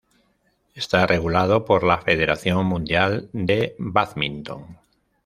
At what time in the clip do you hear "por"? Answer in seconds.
1.63-1.83